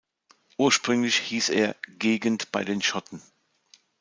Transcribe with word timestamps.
Ursprünglich 0.57 1.17
hieß 1.17 1.49
er 1.49 1.75
"Gegend 1.99 2.51
bei 2.51 2.63
den 2.65 2.81
Schotten". 2.81 3.21